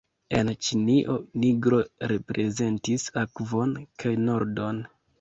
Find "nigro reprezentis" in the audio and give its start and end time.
1.43-3.09